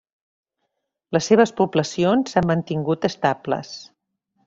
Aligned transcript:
Les 1.17 1.27
seves 1.33 1.53
poblacions 1.61 2.35
s'han 2.35 2.51
mantingut 2.53 3.09
estables. 3.15 3.79